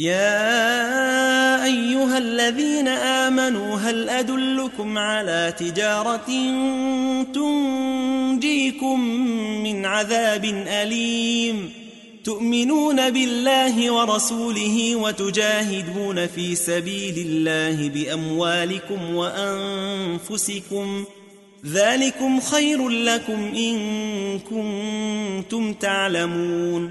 [0.00, 6.26] يا أيها الذين آمنوا هل أدلكم على تجارة
[7.34, 9.00] تنجيكم
[9.62, 11.70] من عذاب أليم؟
[12.24, 21.04] تؤمنون بالله ورسوله وتجاهدون في سبيل الله بأموالكم وأنفسكم.
[21.66, 26.90] ذلكم خير لكم إن كنتم تعلمون.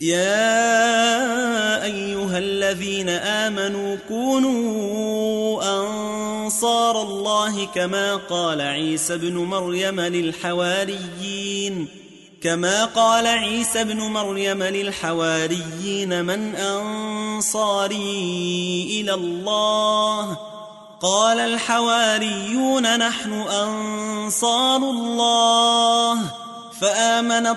[0.00, 11.88] يا أيها الذين آمنوا كونوا أنصار الله كما قال عيسى بن مريم للحواريين.
[12.42, 17.96] كما قال عيسى بن مريم للحواريين من أنصاري
[19.00, 20.38] إلى الله؟
[21.02, 26.18] قال الحواريون نحن أنصار الله.
[26.80, 27.56] فآمنت